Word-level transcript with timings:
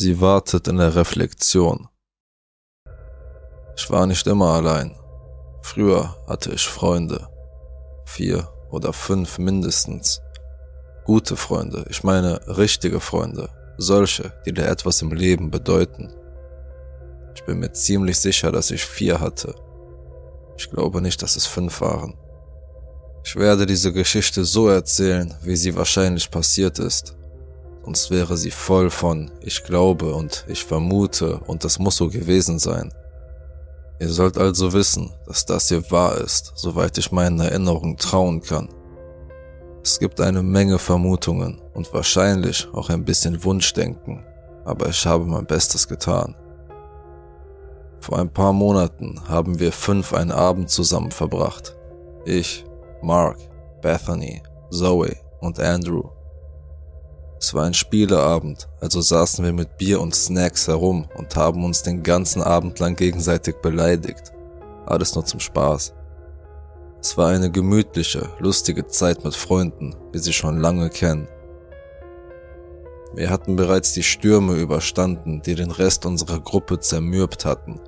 Sie 0.00 0.20
wartet 0.20 0.68
in 0.68 0.76
der 0.76 0.94
Reflexion. 0.94 1.88
Ich 3.76 3.90
war 3.90 4.06
nicht 4.06 4.28
immer 4.28 4.50
allein. 4.50 4.96
Früher 5.62 6.14
hatte 6.28 6.52
ich 6.52 6.68
Freunde. 6.68 7.26
Vier 8.06 8.48
oder 8.70 8.92
fünf 8.92 9.38
mindestens. 9.38 10.20
Gute 11.04 11.34
Freunde, 11.34 11.84
ich 11.90 12.04
meine 12.04 12.38
richtige 12.46 13.00
Freunde. 13.00 13.48
Solche, 13.76 14.32
die 14.46 14.52
dir 14.52 14.68
etwas 14.68 15.02
im 15.02 15.10
Leben 15.10 15.50
bedeuten. 15.50 16.14
Ich 17.34 17.42
bin 17.42 17.58
mir 17.58 17.72
ziemlich 17.72 18.20
sicher, 18.20 18.52
dass 18.52 18.70
ich 18.70 18.84
vier 18.84 19.18
hatte. 19.18 19.52
Ich 20.56 20.70
glaube 20.70 21.02
nicht, 21.02 21.20
dass 21.22 21.34
es 21.34 21.46
fünf 21.46 21.80
waren. 21.80 22.16
Ich 23.24 23.34
werde 23.34 23.66
diese 23.66 23.92
Geschichte 23.92 24.44
so 24.44 24.68
erzählen, 24.68 25.34
wie 25.42 25.56
sie 25.56 25.74
wahrscheinlich 25.74 26.30
passiert 26.30 26.78
ist. 26.78 27.17
Sonst 27.88 28.10
wäre 28.10 28.36
sie 28.36 28.50
voll 28.50 28.90
von 28.90 29.30
ich 29.40 29.64
glaube 29.64 30.12
und 30.14 30.44
ich 30.46 30.62
vermute 30.62 31.40
und 31.46 31.64
das 31.64 31.78
muss 31.78 31.96
so 31.96 32.10
gewesen 32.10 32.58
sein. 32.58 32.92
Ihr 33.98 34.10
sollt 34.10 34.36
also 34.36 34.74
wissen, 34.74 35.10
dass 35.26 35.46
das 35.46 35.68
hier 35.68 35.90
wahr 35.90 36.18
ist, 36.18 36.52
soweit 36.54 36.98
ich 36.98 37.12
meinen 37.12 37.40
Erinnerungen 37.40 37.96
trauen 37.96 38.42
kann. 38.42 38.68
Es 39.82 39.98
gibt 39.98 40.20
eine 40.20 40.42
Menge 40.42 40.78
Vermutungen 40.78 41.62
und 41.72 41.90
wahrscheinlich 41.94 42.68
auch 42.74 42.90
ein 42.90 43.06
bisschen 43.06 43.42
Wunschdenken, 43.42 44.22
aber 44.66 44.90
ich 44.90 45.06
habe 45.06 45.24
mein 45.24 45.46
Bestes 45.46 45.88
getan. 45.88 46.36
Vor 48.00 48.18
ein 48.18 48.30
paar 48.30 48.52
Monaten 48.52 49.18
haben 49.26 49.58
wir 49.60 49.72
fünf 49.72 50.12
einen 50.12 50.32
Abend 50.32 50.68
zusammen 50.68 51.10
verbracht. 51.10 51.74
Ich, 52.26 52.66
Mark, 53.00 53.38
Bethany, 53.80 54.42
Zoe 54.70 55.16
und 55.40 55.58
Andrew. 55.58 56.17
Es 57.40 57.54
war 57.54 57.64
ein 57.64 57.74
Spieleabend, 57.74 58.68
also 58.80 59.00
saßen 59.00 59.44
wir 59.44 59.52
mit 59.52 59.78
Bier 59.78 60.00
und 60.00 60.14
Snacks 60.14 60.66
herum 60.66 61.08
und 61.16 61.36
haben 61.36 61.64
uns 61.64 61.82
den 61.82 62.02
ganzen 62.02 62.42
Abend 62.42 62.80
lang 62.80 62.96
gegenseitig 62.96 63.56
beleidigt. 63.62 64.32
Alles 64.86 65.14
nur 65.14 65.24
zum 65.24 65.38
Spaß. 65.38 65.94
Es 67.00 67.16
war 67.16 67.28
eine 67.28 67.50
gemütliche, 67.50 68.28
lustige 68.40 68.88
Zeit 68.88 69.22
mit 69.22 69.36
Freunden, 69.36 69.94
die 70.12 70.18
sie 70.18 70.32
schon 70.32 70.58
lange 70.58 70.90
kennen. 70.90 71.28
Wir 73.14 73.30
hatten 73.30 73.54
bereits 73.54 73.92
die 73.92 74.02
Stürme 74.02 74.54
überstanden, 74.54 75.40
die 75.40 75.54
den 75.54 75.70
Rest 75.70 76.06
unserer 76.06 76.40
Gruppe 76.40 76.80
zermürbt 76.80 77.44
hatten. 77.44 77.80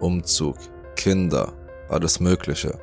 Umzug, 0.00 0.56
Kinder, 0.96 1.52
alles 1.88 2.18
Mögliche. 2.18 2.78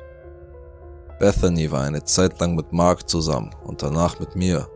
Bethany 1.18 1.70
war 1.70 1.82
eine 1.82 2.04
Zeit 2.04 2.40
lang 2.40 2.54
mit 2.54 2.72
Mark 2.72 3.08
zusammen 3.08 3.54
und 3.62 3.82
danach 3.82 4.18
mit 4.18 4.34
mir. 4.34 4.66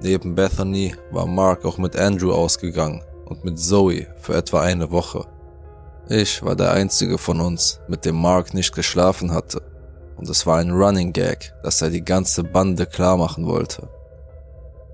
Neben 0.00 0.34
Bethany 0.34 0.94
war 1.10 1.26
Mark 1.26 1.64
auch 1.64 1.78
mit 1.78 1.96
Andrew 1.96 2.32
ausgegangen 2.32 3.02
und 3.24 3.44
mit 3.44 3.58
Zoe 3.58 4.06
für 4.18 4.34
etwa 4.34 4.60
eine 4.60 4.90
Woche. 4.90 5.24
Ich 6.08 6.42
war 6.42 6.54
der 6.54 6.72
einzige 6.72 7.18
von 7.18 7.40
uns, 7.40 7.80
mit 7.88 8.04
dem 8.04 8.16
Mark 8.16 8.54
nicht 8.54 8.74
geschlafen 8.74 9.32
hatte. 9.32 9.62
Und 10.16 10.28
es 10.28 10.46
war 10.46 10.58
ein 10.58 10.70
Running 10.70 11.12
Gag, 11.12 11.52
dass 11.62 11.82
er 11.82 11.90
die 11.90 12.04
ganze 12.04 12.44
Bande 12.44 12.86
klar 12.86 13.16
machen 13.16 13.46
wollte. 13.46 13.88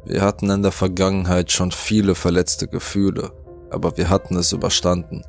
Wir 0.04 0.22
hatten 0.22 0.50
in 0.50 0.62
der 0.62 0.72
Vergangenheit 0.72 1.52
schon 1.52 1.70
viele 1.70 2.14
verletzte 2.14 2.66
Gefühle, 2.66 3.30
aber 3.70 3.96
wir 3.96 4.08
hatten 4.08 4.36
es 4.36 4.52
überstanden. 4.52 5.22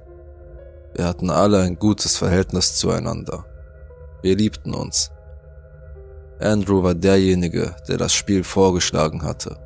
Wir 0.95 1.05
hatten 1.05 1.29
alle 1.29 1.59
ein 1.59 1.77
gutes 1.77 2.17
Verhältnis 2.17 2.75
zueinander. 2.75 3.45
Wir 4.21 4.35
liebten 4.35 4.73
uns. 4.73 5.12
Andrew 6.43 6.83
war 6.83 6.93
derjenige, 6.93 7.75
der 7.87 7.97
das 7.97 8.13
Spiel 8.13 8.43
vorgeschlagen 8.43 9.23
hatte. 9.23 9.57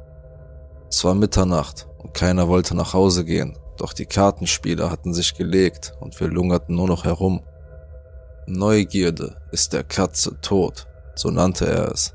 Es 0.90 1.04
war 1.04 1.16
Mitternacht 1.16 1.88
und 1.98 2.14
keiner 2.14 2.48
wollte 2.48 2.76
nach 2.76 2.94
Hause 2.94 3.26
gehen, 3.26 3.58
doch 3.78 3.94
die 3.94 4.06
Kartenspieler 4.06 4.90
hatten 4.90 5.14
sich 5.14 5.36
gelegt 5.36 5.94
und 6.00 6.20
wir 6.20 6.28
lungerten 6.28 6.76
nur 6.76 6.88
noch 6.88 7.04
herum. 7.04 7.42
Neugierde 8.46 9.36
ist 9.52 9.74
der 9.74 9.84
Katze 9.84 10.40
tot, 10.42 10.88
so 11.16 11.30
nannte 11.30 11.68
er 11.68 11.92
es. 11.92 12.14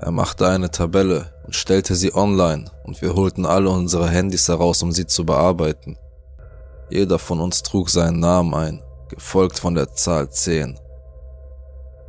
Er 0.00 0.10
machte 0.10 0.46
eine 0.46 0.70
Tabelle 0.70 1.32
und 1.44 1.56
stellte 1.56 1.94
sie 1.94 2.14
online 2.14 2.70
und 2.84 3.00
wir 3.02 3.14
holten 3.14 3.46
alle 3.46 3.70
unsere 3.70 4.08
Handys 4.08 4.48
heraus, 4.48 4.82
um 4.82 4.92
sie 4.92 5.06
zu 5.06 5.24
bearbeiten. 5.24 5.98
Jeder 6.90 7.18
von 7.18 7.40
uns 7.40 7.62
trug 7.62 7.90
seinen 7.90 8.20
Namen 8.20 8.54
ein, 8.54 8.82
gefolgt 9.08 9.58
von 9.58 9.74
der 9.74 9.92
Zahl 9.94 10.30
10. 10.30 10.78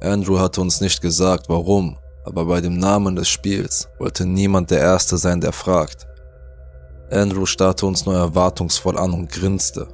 Andrew 0.02 0.40
hatte 0.40 0.62
uns 0.62 0.82
nicht 0.82 1.02
gesagt, 1.02 1.50
warum, 1.50 1.98
aber 2.26 2.46
bei 2.46 2.62
dem 2.62 2.78
Namen 2.78 3.16
des 3.16 3.30
Spiels 3.30 3.88
wollte 4.00 4.26
niemand 4.26 4.72
der 4.72 4.80
Erste 4.80 5.18
sein, 5.18 5.42
der 5.42 5.52
fragt. 5.52 6.08
Andrew 7.12 7.46
starrte 7.46 7.86
uns 7.86 8.06
nur 8.06 8.16
erwartungsvoll 8.16 8.98
an 8.98 9.14
und 9.14 9.32
grinste. 9.32 9.88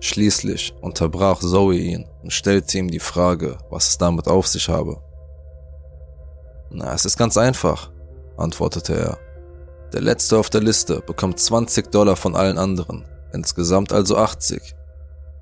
Schließlich 0.00 0.74
unterbrach 0.80 1.40
Zoe 1.40 1.76
ihn 1.76 2.06
und 2.22 2.32
stellte 2.32 2.78
ihm 2.78 2.88
die 2.90 3.00
Frage, 3.00 3.58
was 3.70 3.88
es 3.88 3.98
damit 3.98 4.28
auf 4.28 4.46
sich 4.46 4.68
habe. 4.68 5.00
Na, 6.70 6.94
es 6.94 7.04
ist 7.04 7.18
ganz 7.18 7.36
einfach, 7.36 7.90
antwortete 8.36 8.94
er. 8.94 9.18
Der 9.92 10.02
Letzte 10.02 10.38
auf 10.38 10.50
der 10.50 10.60
Liste 10.60 11.00
bekommt 11.00 11.40
20 11.40 11.90
Dollar 11.90 12.14
von 12.14 12.36
allen 12.36 12.58
anderen, 12.58 13.06
insgesamt 13.32 13.92
also 13.92 14.16
80. 14.16 14.74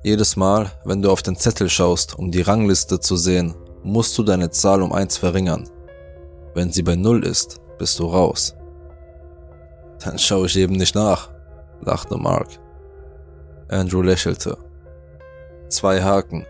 Jedes 0.02 0.36
Mal, 0.36 0.70
wenn 0.84 1.02
du 1.02 1.10
auf 1.10 1.22
den 1.22 1.36
Zettel 1.36 1.68
schaust, 1.68 2.16
um 2.16 2.30
die 2.30 2.42
Rangliste 2.42 3.00
zu 3.00 3.16
sehen, 3.16 3.54
musst 3.86 4.18
du 4.18 4.22
deine 4.22 4.50
Zahl 4.50 4.82
um 4.82 4.92
eins 4.92 5.16
verringern. 5.16 5.68
Wenn 6.54 6.70
sie 6.70 6.82
bei 6.82 6.96
Null 6.96 7.24
ist, 7.24 7.60
bist 7.78 7.98
du 7.98 8.06
raus. 8.06 8.56
Dann 10.04 10.18
schaue 10.18 10.46
ich 10.46 10.56
eben 10.56 10.74
nicht 10.74 10.94
nach, 10.94 11.30
lachte 11.80 12.16
Mark. 12.16 12.48
Andrew 13.68 14.02
lächelte. 14.02 14.58
Zwei 15.68 16.02
Haken. 16.02 16.46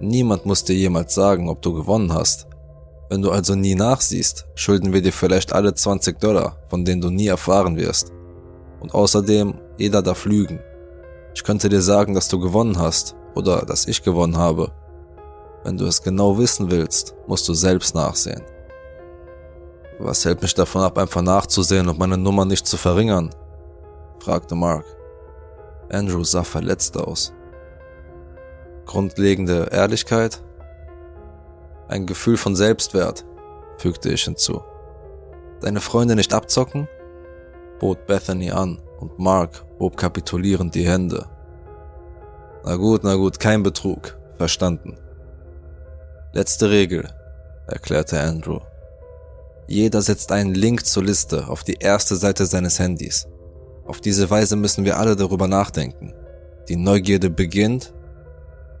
Niemand 0.00 0.44
muss 0.46 0.64
dir 0.64 0.74
jemals 0.74 1.14
sagen, 1.14 1.48
ob 1.48 1.62
du 1.62 1.72
gewonnen 1.72 2.12
hast. 2.12 2.46
Wenn 3.08 3.22
du 3.22 3.30
also 3.30 3.54
nie 3.54 3.74
nachsiehst, 3.74 4.46
schulden 4.54 4.92
wir 4.92 5.02
dir 5.02 5.12
vielleicht 5.12 5.52
alle 5.52 5.74
20 5.74 6.18
Dollar, 6.18 6.56
von 6.68 6.84
denen 6.84 7.00
du 7.00 7.10
nie 7.10 7.28
erfahren 7.28 7.76
wirst. 7.76 8.12
Und 8.80 8.94
außerdem, 8.94 9.54
jeder 9.78 10.02
darf 10.02 10.24
lügen. 10.24 10.60
Ich 11.34 11.44
könnte 11.44 11.68
dir 11.68 11.82
sagen, 11.82 12.14
dass 12.14 12.28
du 12.28 12.38
gewonnen 12.38 12.78
hast 12.78 13.16
oder 13.34 13.64
dass 13.64 13.86
ich 13.86 14.02
gewonnen 14.02 14.36
habe. 14.36 14.72
Wenn 15.64 15.78
du 15.78 15.86
es 15.86 16.02
genau 16.02 16.38
wissen 16.38 16.70
willst, 16.70 17.14
musst 17.26 17.48
du 17.48 17.54
selbst 17.54 17.94
nachsehen. 17.94 18.42
Was 19.98 20.24
hält 20.24 20.42
mich 20.42 20.54
davon 20.54 20.82
ab, 20.82 20.98
einfach 20.98 21.22
nachzusehen 21.22 21.88
und 21.88 21.98
meine 21.98 22.18
Nummer 22.18 22.44
nicht 22.44 22.66
zu 22.66 22.76
verringern? 22.76 23.30
fragte 24.18 24.54
Mark. 24.54 24.84
Andrew 25.90 26.22
sah 26.22 26.44
verletzt 26.44 26.96
aus. 26.98 27.32
Grundlegende 28.84 29.68
Ehrlichkeit? 29.70 30.42
Ein 31.88 32.06
Gefühl 32.06 32.36
von 32.36 32.54
Selbstwert, 32.56 33.24
fügte 33.78 34.10
ich 34.10 34.24
hinzu. 34.24 34.62
Deine 35.60 35.80
Freunde 35.80 36.14
nicht 36.14 36.34
abzocken? 36.34 36.88
bot 37.80 38.06
Bethany 38.06 38.50
an 38.50 38.80
und 39.00 39.18
Mark 39.18 39.64
hob 39.78 39.96
kapitulierend 39.96 40.74
die 40.74 40.86
Hände. 40.86 41.26
Na 42.64 42.76
gut, 42.76 43.04
na 43.04 43.14
gut, 43.14 43.40
kein 43.40 43.62
Betrug, 43.62 44.16
verstanden. 44.36 44.96
Letzte 46.34 46.68
Regel, 46.68 47.08
erklärte 47.68 48.20
Andrew. 48.20 48.58
Jeder 49.68 50.02
setzt 50.02 50.32
einen 50.32 50.52
Link 50.52 50.84
zur 50.84 51.04
Liste 51.04 51.46
auf 51.46 51.62
die 51.62 51.74
erste 51.78 52.16
Seite 52.16 52.44
seines 52.44 52.80
Handys. 52.80 53.28
Auf 53.86 54.00
diese 54.00 54.28
Weise 54.30 54.56
müssen 54.56 54.84
wir 54.84 54.98
alle 54.98 55.14
darüber 55.14 55.46
nachdenken. 55.46 56.12
Die 56.68 56.74
Neugierde 56.74 57.30
beginnt 57.30 57.94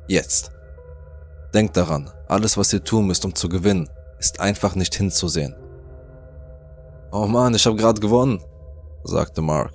jetzt. 0.08 0.50
Denkt 1.54 1.76
daran, 1.76 2.10
alles 2.26 2.58
was 2.58 2.72
ihr 2.72 2.82
tun 2.82 3.06
müsst, 3.06 3.24
um 3.24 3.36
zu 3.36 3.48
gewinnen, 3.48 3.88
ist 4.18 4.40
einfach 4.40 4.74
nicht 4.74 4.96
hinzusehen. 4.96 5.54
Oh 7.12 7.28
man, 7.28 7.54
ich 7.54 7.64
habe 7.66 7.76
gerade 7.76 8.00
gewonnen, 8.00 8.42
sagte 9.04 9.42
Mark. 9.42 9.70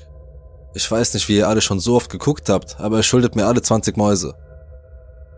Ich 0.74 0.92
weiß 0.92 1.14
nicht, 1.14 1.30
wie 1.30 1.38
ihr 1.38 1.48
alle 1.48 1.62
schon 1.62 1.80
so 1.80 1.96
oft 1.96 2.12
geguckt 2.12 2.50
habt, 2.50 2.78
aber 2.78 2.98
ihr 2.98 3.04
schuldet 3.04 3.38
mir 3.38 3.48
alle 3.48 3.62
20 3.62 3.96
Mäuse. 3.96 4.36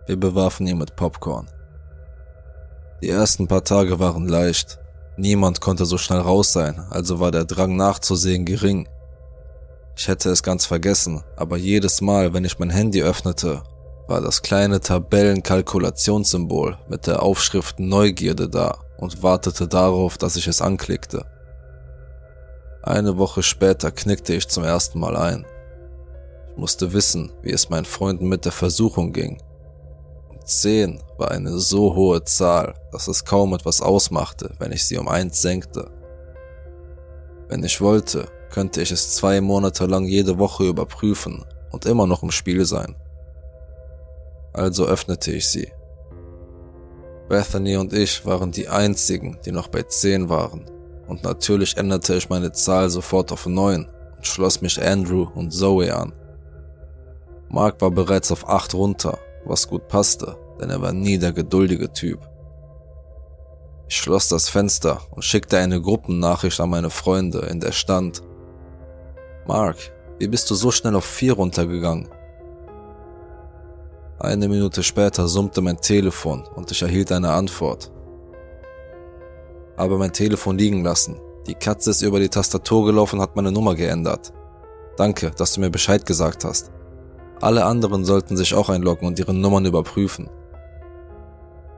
Wir 0.08 0.20
bewarfen 0.20 0.66
ihn 0.66 0.80
mit 0.80 0.96
Popcorn. 0.96 1.48
Die 3.02 3.10
ersten 3.10 3.48
paar 3.48 3.64
Tage 3.64 4.00
waren 4.00 4.28
leicht, 4.28 4.82
Niemand 5.18 5.60
konnte 5.62 5.86
so 5.86 5.98
schnell 5.98 6.22
raus 6.22 6.54
sein, 6.54 6.80
also 6.90 7.20
war 7.20 7.32
der 7.32 7.46
Drang 7.46 7.76
nachzusehen 7.76 8.46
gering. 8.46 8.88
Ich 9.96 10.08
hätte 10.08 10.30
es 10.30 10.42
ganz 10.42 10.66
vergessen, 10.66 11.24
aber 11.36 11.58
jedes 11.58 12.02
Mal, 12.02 12.34
wenn 12.34 12.46
ich 12.46 12.60
mein 12.60 12.70
Handy 12.70 13.04
öffnete, 13.04 13.62
war 14.08 14.22
das 14.22 14.42
kleine 14.42 14.80
Tabellenkalkulationssymbol 14.80 16.78
mit 16.90 17.08
der 17.08 17.22
Aufschrift 17.22 17.80
Neugierde 17.80 18.50
da 18.50 18.80
und 18.98 19.22
wartete 19.22 19.68
darauf, 19.68 20.18
dass 20.18 20.38
ich 20.38 20.48
es 20.48 20.62
anklickte. 20.62 21.26
Eine 22.82 23.18
Woche 23.18 23.44
später 23.44 23.92
knickte 23.92 24.34
ich 24.34 24.48
zum 24.48 24.64
ersten 24.64 25.00
Mal 25.00 25.16
ein. 25.16 25.46
Ich 26.50 26.58
musste 26.58 26.94
wissen, 26.94 27.32
wie 27.44 27.52
es 27.52 27.70
meinen 27.70 27.86
Freunden 27.86 28.28
mit 28.28 28.46
der 28.46 28.52
Versuchung 28.52 29.14
ging 29.14 29.38
10 30.44 31.02
war 31.18 31.32
eine 31.32 31.60
so 31.60 31.96
hohe 31.96 32.24
Zahl, 32.24 32.74
dass 32.92 33.08
es 33.08 33.26
kaum 33.26 33.54
etwas 33.54 33.82
ausmachte, 33.82 34.52
wenn 34.60 34.72
ich 34.72 34.86
sie 34.86 34.98
um 34.98 35.08
eins 35.08 35.42
senkte. 35.42 35.90
Wenn 37.48 37.64
ich 37.64 37.82
wollte, 37.82 38.28
könnte 38.52 38.82
ich 38.82 38.92
es 38.92 39.16
zwei 39.16 39.42
Monate 39.42 39.86
lang 39.86 40.06
jede 40.06 40.38
Woche 40.38 40.66
überprüfen 40.66 41.46
und 41.72 41.86
immer 41.86 42.08
noch 42.08 42.24
im 42.24 42.32
Spiel 42.32 42.66
sein. 42.66 42.96
Also 44.54 44.86
öffnete 44.86 45.32
ich 45.32 45.48
sie. 45.48 45.72
Bethany 47.30 47.78
und 47.78 47.94
ich 47.94 48.26
waren 48.26 48.52
die 48.52 48.68
einzigen, 48.68 49.40
die 49.46 49.52
noch 49.52 49.70
bei 49.70 49.84
10 49.84 50.28
waren. 50.28 50.66
Und 51.08 51.24
natürlich 51.24 51.78
änderte 51.78 52.16
ich 52.16 52.30
meine 52.30 52.52
Zahl 52.52 52.90
sofort 52.90 53.32
auf 53.32 53.46
9 53.46 53.88
und 54.18 54.28
schloss 54.28 54.62
mich 54.62 54.82
Andrew 54.82 55.28
und 55.34 55.52
Zoe 55.52 55.96
an. 55.96 56.14
Mark 57.50 57.82
war 57.82 57.92
bereits 57.92 58.32
auf 58.32 58.48
8 58.48 58.74
runter, 58.74 59.18
was 59.46 59.68
gut 59.68 59.88
passte, 59.88 60.38
denn 60.60 60.70
er 60.70 60.82
war 60.82 60.94
nie 60.94 61.18
der 61.18 61.34
geduldige 61.34 61.92
Typ. 61.92 62.20
Ich 63.88 63.98
schloss 63.98 64.30
das 64.30 64.48
Fenster 64.48 65.02
und 65.12 65.24
schickte 65.24 65.58
eine 65.58 65.82
Gruppennachricht 65.82 66.60
an 66.60 66.70
meine 66.70 66.90
Freunde, 66.90 67.40
in 67.40 67.60
der 67.60 67.72
stand 67.72 68.22
Mark, 69.48 69.78
wie 70.20 70.28
bist 70.28 70.50
du 70.50 70.56
so 70.56 70.72
schnell 70.72 70.96
auf 70.96 71.06
4 71.06 71.34
runtergegangen? 71.34 72.08
Eine 74.20 74.48
Minute 74.48 74.84
später 74.84 75.28
summte 75.28 75.62
mein 75.62 75.82
Telefon 75.82 76.48
und 76.56 76.70
ich 76.70 76.82
erhielt 76.84 77.12
eine 77.12 77.32
Antwort. 77.32 77.92
Habe 79.78 79.98
mein 79.98 80.14
Telefon 80.14 80.60
liegen 80.60 80.84
lassen. 80.84 81.20
Die 81.48 81.56
Katze 81.56 81.90
ist 81.90 82.04
über 82.04 82.20
die 82.20 82.30
Tastatur 82.30 82.86
gelaufen 82.86 83.16
und 83.16 83.24
hat 83.24 83.36
meine 83.36 83.52
Nummer 83.52 83.74
geändert. 83.74 84.32
Danke, 84.96 85.32
dass 85.32 85.54
du 85.54 85.62
mir 85.62 85.72
Bescheid 85.72 86.06
gesagt 86.06 86.46
hast. 86.46 86.72
Alle 87.42 87.66
anderen 87.66 88.06
sollten 88.06 88.38
sich 88.38 88.54
auch 88.54 88.70
einloggen 88.70 89.08
und 89.08 89.18
ihre 89.18 89.34
Nummern 89.34 89.66
überprüfen. 89.66 90.30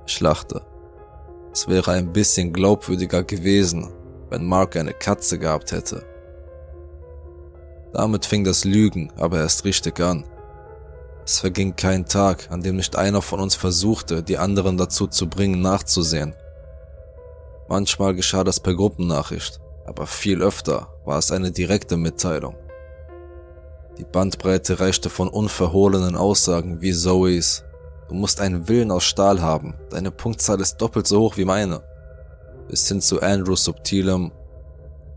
Ich 0.05 0.19
lachte. 0.19 0.61
Es 1.53 1.67
wäre 1.69 1.91
ein 1.91 2.11
bisschen 2.11 2.51
glaubwürdiger 2.51 3.23
gewesen, 3.23 3.93
wenn 4.29 4.45
Mark 4.45 4.75
eine 4.75 4.93
Katze 4.93 5.39
gehabt 5.39 5.71
hätte. 5.71 6.03
Damit 7.93 8.25
fing 8.25 8.43
das 8.43 8.65
Lügen 8.65 9.11
aber 9.15 9.37
erst 9.37 9.63
richtig 9.63 9.99
an. 10.01 10.25
Es 11.25 11.39
verging 11.39 11.75
kein 11.77 12.05
Tag, 12.05 12.49
an 12.51 12.61
dem 12.61 12.75
nicht 12.75 12.97
einer 12.97 13.21
von 13.21 13.39
uns 13.39 13.55
versuchte, 13.55 14.21
die 14.21 14.37
anderen 14.37 14.77
dazu 14.77 15.07
zu 15.07 15.29
bringen, 15.29 15.61
nachzusehen. 15.61 16.35
Manchmal 17.69 18.13
geschah 18.13 18.43
das 18.43 18.59
per 18.59 18.75
Gruppennachricht, 18.75 19.61
aber 19.85 20.07
viel 20.07 20.41
öfter 20.41 20.89
war 21.05 21.19
es 21.19 21.31
eine 21.31 21.51
direkte 21.51 21.95
Mitteilung. 21.95 22.55
Die 23.97 24.05
Bandbreite 24.05 24.79
reichte 24.79 25.09
von 25.09 25.27
unverhohlenen 25.27 26.15
Aussagen 26.15 26.81
wie 26.81 26.93
Zoes, 26.93 27.63
du 28.09 28.15
musst 28.15 28.41
einen 28.41 28.67
Willen 28.67 28.89
aus 28.89 29.03
Stahl 29.03 29.41
haben, 29.41 29.75
deine 29.91 30.09
Punktzahl 30.09 30.59
ist 30.61 30.77
doppelt 30.77 31.05
so 31.05 31.19
hoch 31.19 31.37
wie 31.37 31.45
meine, 31.45 31.83
bis 32.67 32.87
hin 32.87 33.01
zu 33.01 33.21
Andrews 33.21 33.63
subtilem, 33.63 34.31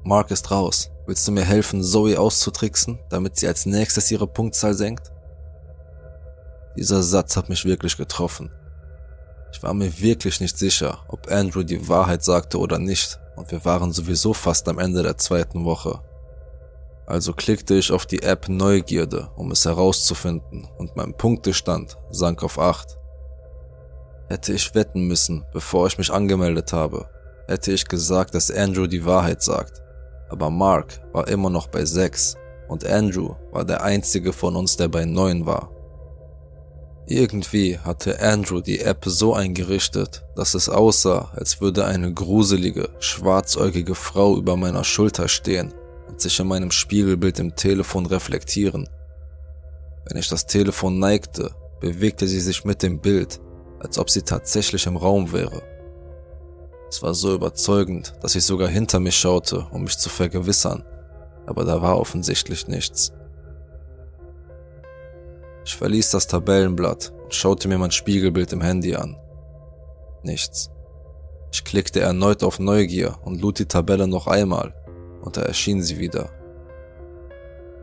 Mark 0.04 0.30
ist 0.30 0.50
raus, 0.50 0.90
willst 1.06 1.26
du 1.26 1.32
mir 1.32 1.44
helfen, 1.44 1.82
Zoe 1.82 2.18
auszutricksen, 2.18 2.98
damit 3.08 3.36
sie 3.36 3.48
als 3.48 3.64
nächstes 3.64 4.10
ihre 4.10 4.26
Punktzahl 4.26 4.74
senkt? 4.74 5.10
Dieser 6.76 7.02
Satz 7.02 7.36
hat 7.36 7.48
mich 7.48 7.64
wirklich 7.64 7.96
getroffen. 7.96 8.50
Ich 9.52 9.62
war 9.62 9.72
mir 9.72 9.98
wirklich 10.00 10.40
nicht 10.40 10.58
sicher, 10.58 10.98
ob 11.08 11.32
Andrew 11.32 11.62
die 11.62 11.88
Wahrheit 11.88 12.22
sagte 12.22 12.58
oder 12.58 12.78
nicht, 12.78 13.18
und 13.36 13.50
wir 13.50 13.64
waren 13.64 13.92
sowieso 13.92 14.34
fast 14.34 14.68
am 14.68 14.78
Ende 14.78 15.02
der 15.02 15.16
zweiten 15.16 15.64
Woche. 15.64 16.00
Also 17.06 17.32
klickte 17.32 17.74
ich 17.74 17.92
auf 17.92 18.04
die 18.04 18.24
App 18.24 18.48
Neugierde, 18.48 19.30
um 19.36 19.52
es 19.52 19.64
herauszufinden, 19.64 20.68
und 20.76 20.96
mein 20.96 21.16
Punktestand 21.16 21.96
sank 22.10 22.42
auf 22.42 22.58
8. 22.58 22.98
Hätte 24.28 24.52
ich 24.52 24.74
wetten 24.74 25.06
müssen, 25.06 25.44
bevor 25.52 25.86
ich 25.86 25.98
mich 25.98 26.12
angemeldet 26.12 26.72
habe, 26.72 27.08
hätte 27.46 27.70
ich 27.70 27.86
gesagt, 27.86 28.34
dass 28.34 28.50
Andrew 28.50 28.88
die 28.88 29.04
Wahrheit 29.04 29.40
sagt. 29.40 29.82
Aber 30.30 30.50
Mark 30.50 31.00
war 31.12 31.28
immer 31.28 31.48
noch 31.48 31.68
bei 31.68 31.84
6 31.84 32.36
und 32.66 32.84
Andrew 32.84 33.36
war 33.52 33.64
der 33.64 33.84
einzige 33.84 34.32
von 34.32 34.56
uns, 34.56 34.76
der 34.76 34.88
bei 34.88 35.04
9 35.04 35.46
war. 35.46 35.70
Irgendwie 37.06 37.78
hatte 37.78 38.20
Andrew 38.20 38.60
die 38.60 38.80
App 38.80 39.04
so 39.06 39.32
eingerichtet, 39.32 40.24
dass 40.34 40.54
es 40.54 40.68
aussah, 40.68 41.30
als 41.36 41.60
würde 41.60 41.84
eine 41.84 42.12
gruselige, 42.12 42.88
schwarzäugige 42.98 43.94
Frau 43.94 44.36
über 44.36 44.56
meiner 44.56 44.82
Schulter 44.82 45.28
stehen 45.28 45.72
und 46.16 46.22
sich 46.22 46.40
in 46.40 46.48
meinem 46.48 46.70
Spiegelbild 46.70 47.38
im 47.40 47.54
Telefon 47.56 48.06
reflektieren. 48.06 48.88
Wenn 50.06 50.16
ich 50.16 50.30
das 50.30 50.46
Telefon 50.46 50.98
neigte, 50.98 51.50
bewegte 51.78 52.26
sie 52.26 52.40
sich 52.40 52.64
mit 52.64 52.82
dem 52.82 53.00
Bild, 53.00 53.38
als 53.80 53.98
ob 53.98 54.08
sie 54.08 54.22
tatsächlich 54.22 54.86
im 54.86 54.96
Raum 54.96 55.30
wäre. 55.34 55.62
Es 56.88 57.02
war 57.02 57.12
so 57.12 57.34
überzeugend, 57.34 58.14
dass 58.22 58.34
ich 58.34 58.44
sogar 58.44 58.68
hinter 58.68 58.98
mich 58.98 59.14
schaute, 59.14 59.66
um 59.72 59.82
mich 59.82 59.98
zu 59.98 60.08
vergewissern, 60.08 60.84
aber 61.44 61.66
da 61.66 61.82
war 61.82 62.00
offensichtlich 62.00 62.66
nichts. 62.66 63.12
Ich 65.66 65.76
verließ 65.76 66.12
das 66.12 66.28
Tabellenblatt 66.28 67.12
und 67.24 67.34
schaute 67.34 67.68
mir 67.68 67.76
mein 67.76 67.90
Spiegelbild 67.90 68.54
im 68.54 68.62
Handy 68.62 68.96
an. 68.96 69.18
Nichts. 70.22 70.70
Ich 71.52 71.62
klickte 71.62 72.00
erneut 72.00 72.42
auf 72.42 72.58
Neugier 72.58 73.18
und 73.22 73.38
lud 73.38 73.58
die 73.58 73.66
Tabelle 73.66 74.08
noch 74.08 74.26
einmal, 74.28 74.72
und 75.26 75.36
da 75.36 75.42
erschien 75.42 75.82
sie 75.82 75.98
wieder. 75.98 76.30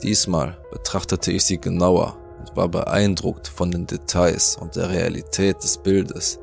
Diesmal 0.02 0.58
betrachtete 0.72 1.32
ich 1.32 1.44
sie 1.44 1.60
genauer 1.60 2.18
und 2.40 2.56
war 2.56 2.70
beeindruckt 2.70 3.48
von 3.48 3.70
den 3.70 3.86
Details 3.86 4.58
und 4.60 4.76
der 4.76 4.90
Realität 4.90 5.62
des 5.62 5.78
Bildes. 5.78 6.40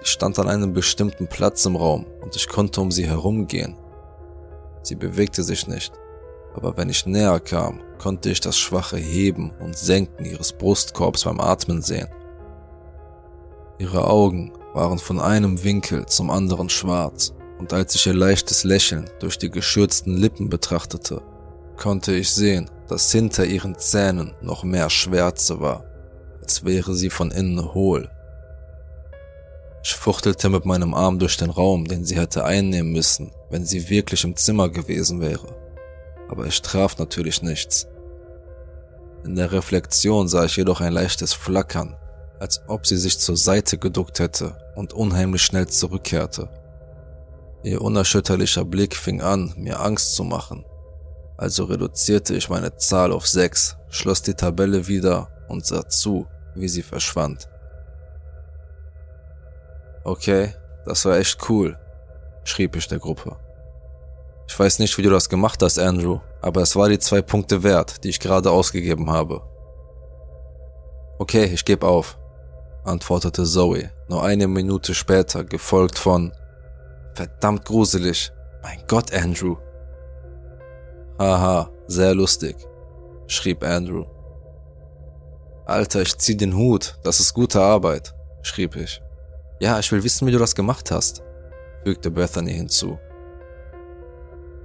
Sie 0.00 0.08
stand 0.08 0.38
an 0.38 0.48
einem 0.48 0.74
bestimmten 0.74 1.26
Platz 1.26 1.64
im 1.64 1.76
Raum 1.76 2.06
und 2.22 2.36
ich 2.36 2.46
konnte 2.46 2.80
um 2.82 2.92
sie 2.92 3.06
herumgehen. 3.06 3.76
Sie 4.82 4.96
bewegte 4.96 5.42
sich 5.42 5.66
nicht, 5.66 5.94
aber 6.54 6.76
wenn 6.76 6.90
ich 6.90 7.06
näher 7.06 7.40
kam, 7.40 7.80
konnte 7.98 8.30
ich 8.30 8.40
das 8.40 8.58
schwache 8.58 8.98
Heben 8.98 9.50
und 9.60 9.76
Senken 9.78 10.26
ihres 10.26 10.52
Brustkorbs 10.52 11.24
beim 11.24 11.40
Atmen 11.40 11.80
sehen. 11.80 12.08
Ihre 13.78 14.06
Augen 14.06 14.52
waren 14.74 14.98
von 14.98 15.20
einem 15.20 15.64
Winkel 15.64 16.04
zum 16.04 16.30
anderen 16.30 16.68
schwarz, 16.68 17.32
und 17.58 17.72
als 17.72 17.94
ich 17.94 18.06
ihr 18.06 18.14
leichtes 18.14 18.64
Lächeln 18.64 19.08
durch 19.20 19.38
die 19.38 19.50
geschürzten 19.50 20.16
Lippen 20.16 20.48
betrachtete, 20.48 21.22
konnte 21.76 22.14
ich 22.14 22.30
sehen, 22.30 22.70
dass 22.88 23.10
hinter 23.12 23.44
ihren 23.44 23.78
Zähnen 23.78 24.34
noch 24.40 24.64
mehr 24.64 24.90
Schwärze 24.90 25.60
war, 25.60 25.84
als 26.40 26.64
wäre 26.64 26.94
sie 26.94 27.10
von 27.10 27.30
innen 27.30 27.74
hohl. 27.74 28.10
Ich 29.82 29.94
fuchtelte 29.94 30.48
mit 30.48 30.64
meinem 30.64 30.94
Arm 30.94 31.18
durch 31.18 31.36
den 31.36 31.50
Raum, 31.50 31.84
den 31.86 32.04
sie 32.04 32.16
hätte 32.16 32.44
einnehmen 32.44 32.92
müssen, 32.92 33.32
wenn 33.50 33.66
sie 33.66 33.88
wirklich 33.90 34.24
im 34.24 34.36
Zimmer 34.36 34.68
gewesen 34.68 35.20
wäre 35.20 35.64
aber 36.28 36.46
es 36.46 36.62
traf 36.62 36.98
natürlich 36.98 37.42
nichts. 37.42 37.86
In 39.24 39.36
der 39.36 39.52
Reflexion 39.52 40.28
sah 40.28 40.44
ich 40.44 40.56
jedoch 40.56 40.80
ein 40.80 40.92
leichtes 40.92 41.32
Flackern, 41.32 41.96
als 42.40 42.60
ob 42.66 42.86
sie 42.86 42.96
sich 42.96 43.18
zur 43.18 43.36
Seite 43.36 43.78
geduckt 43.78 44.18
hätte 44.18 44.56
und 44.74 44.92
unheimlich 44.92 45.42
schnell 45.42 45.66
zurückkehrte. 45.66 46.48
Ihr 47.64 47.80
unerschütterlicher 47.80 48.66
Blick 48.66 48.94
fing 48.94 49.22
an, 49.22 49.54
mir 49.56 49.80
Angst 49.80 50.14
zu 50.14 50.22
machen. 50.22 50.66
Also 51.38 51.64
reduzierte 51.64 52.34
ich 52.34 52.50
meine 52.50 52.76
Zahl 52.76 53.10
auf 53.10 53.26
sechs, 53.26 53.78
schloss 53.88 54.20
die 54.20 54.34
Tabelle 54.34 54.86
wieder 54.86 55.28
und 55.48 55.64
sah 55.64 55.88
zu, 55.88 56.26
wie 56.54 56.68
sie 56.68 56.82
verschwand. 56.82 57.48
Okay, 60.04 60.52
das 60.84 61.06
war 61.06 61.16
echt 61.16 61.48
cool, 61.48 61.78
schrieb 62.44 62.76
ich 62.76 62.86
der 62.86 62.98
Gruppe. 62.98 63.34
Ich 64.46 64.58
weiß 64.58 64.78
nicht, 64.78 64.98
wie 64.98 65.02
du 65.02 65.08
das 65.08 65.30
gemacht 65.30 65.62
hast, 65.62 65.78
Andrew, 65.78 66.20
aber 66.42 66.60
es 66.60 66.76
war 66.76 66.90
die 66.90 66.98
zwei 66.98 67.22
Punkte 67.22 67.62
wert, 67.62 68.04
die 68.04 68.10
ich 68.10 68.20
gerade 68.20 68.50
ausgegeben 68.50 69.10
habe. 69.10 69.40
Okay, 71.18 71.44
ich 71.44 71.64
gebe 71.64 71.86
auf, 71.86 72.18
antwortete 72.84 73.44
Zoe, 73.44 73.90
nur 74.08 74.22
eine 74.22 74.48
Minute 74.48 74.92
später, 74.92 75.44
gefolgt 75.44 75.98
von 75.98 76.30
Verdammt 77.14 77.64
gruselig. 77.64 78.32
Mein 78.62 78.82
Gott, 78.88 79.14
Andrew. 79.14 79.56
Haha, 81.18 81.70
sehr 81.86 82.14
lustig, 82.14 82.56
schrieb 83.28 83.62
Andrew. 83.62 84.04
Alter, 85.64 86.02
ich 86.02 86.18
zieh 86.18 86.36
den 86.36 86.56
Hut, 86.56 86.98
das 87.04 87.20
ist 87.20 87.34
gute 87.34 87.60
Arbeit, 87.60 88.14
schrieb 88.42 88.74
ich. 88.74 89.00
Ja, 89.60 89.78
ich 89.78 89.90
will 89.92 90.02
wissen, 90.02 90.26
wie 90.26 90.32
du 90.32 90.38
das 90.38 90.56
gemacht 90.56 90.90
hast, 90.90 91.22
fügte 91.84 92.10
Bethany 92.10 92.52
hinzu. 92.52 92.98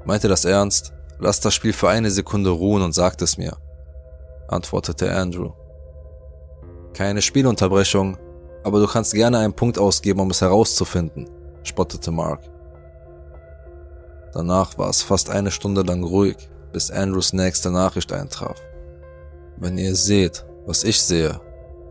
Meinte 0.06 0.27
das 0.27 0.44
ernst? 0.44 0.94
Lass 1.20 1.39
das 1.39 1.53
Spiel 1.53 1.74
für 1.74 1.89
eine 1.89 2.10
Sekunde 2.10 2.50
ruhen 2.50 2.82
und 2.82 2.94
sagt 2.94 3.22
es 3.22 3.38
mir, 3.38 3.56
antwortete 4.48 5.13
Andrew. 5.13 5.51
Keine 6.94 7.22
Spielunterbrechung, 7.22 8.18
aber 8.63 8.79
du 8.79 8.88
kannst 8.88 9.13
gerne 9.13 9.38
einen 9.38 9.53
Punkt 9.53 9.77
ausgeben, 9.77 10.20
um 10.20 10.32
es 10.32 10.41
herauszufinden, 10.41 11.29
spottete 11.63 12.12
Mark. 12.12 12.42
Danach 14.34 14.78
war 14.78 14.89
es 14.89 15.01
fast 15.01 15.30
eine 15.30 15.51
Stunde 15.51 15.82
lang 15.82 16.04
ruhig, 16.04 16.38
bis 16.72 16.92
Andrews 16.92 17.34
nächste 17.34 17.72
Nachricht 17.72 18.12
eintraf. 18.13 18.62
Wenn 19.58 19.78
ihr 19.78 19.96
seht, 19.96 20.46
was 20.66 20.84
ich 20.84 21.01
sehe, 21.01 21.39